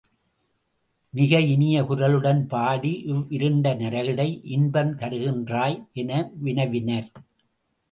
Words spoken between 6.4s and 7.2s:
வினவினர்.